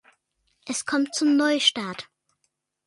[0.65, 2.09] Es kommt zum Neustart.